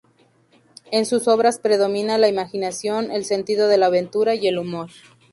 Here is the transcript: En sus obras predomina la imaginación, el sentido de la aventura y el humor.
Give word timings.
En 0.89 1.05
sus 1.05 1.27
obras 1.27 1.59
predomina 1.59 2.17
la 2.17 2.27
imaginación, 2.27 3.11
el 3.11 3.23
sentido 3.23 3.67
de 3.67 3.77
la 3.77 3.85
aventura 3.85 4.33
y 4.33 4.47
el 4.47 4.57
humor. 4.57 4.89